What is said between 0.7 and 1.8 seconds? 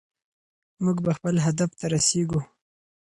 موږ به خپل هدف